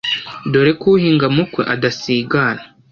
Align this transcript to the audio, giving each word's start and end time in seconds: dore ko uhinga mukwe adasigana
dore 0.51 0.71
ko 0.81 0.87
uhinga 0.95 1.27
mukwe 1.35 1.61
adasigana 1.73 2.63